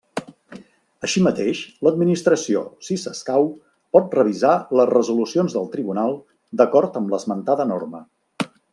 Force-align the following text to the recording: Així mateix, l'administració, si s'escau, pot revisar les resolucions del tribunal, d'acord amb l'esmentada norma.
Així 1.07 1.21
mateix, 1.27 1.59
l'administració, 1.87 2.63
si 2.87 2.97
s'escau, 3.03 3.47
pot 3.99 4.17
revisar 4.21 4.57
les 4.81 4.91
resolucions 4.95 5.59
del 5.59 5.71
tribunal, 5.77 6.19
d'acord 6.63 7.03
amb 7.03 7.17
l'esmentada 7.17 7.73
norma. 7.77 8.07